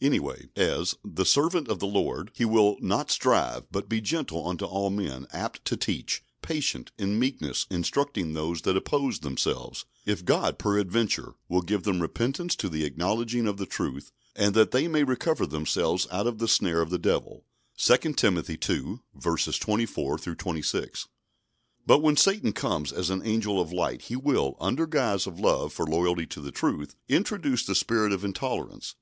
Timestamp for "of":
1.66-1.80, 13.48-13.56, 16.28-16.38, 16.80-16.90, 23.60-23.72, 25.26-25.40, 28.12-28.24